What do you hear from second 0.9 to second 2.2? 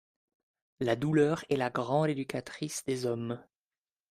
douleur est la grande